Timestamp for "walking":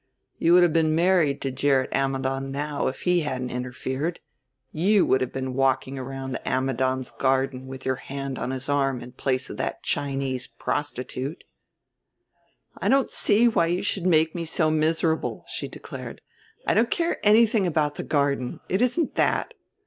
5.53-5.99